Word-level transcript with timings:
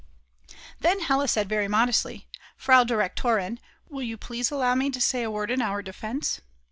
Then 0.79 1.01
Hella 1.01 1.27
said 1.27 1.47
very 1.47 1.67
modestly: 1.67 2.25
"Frau 2.57 2.83
Direktorin, 2.83 3.59
will 3.87 4.01
you 4.01 4.17
please 4.17 4.49
allow 4.49 4.73
me 4.73 4.89
to 4.89 4.99
say 4.99 5.21
a 5.21 5.29
word 5.29 5.51
in 5.51 5.61
our 5.61 5.83
defence?" 5.83 6.41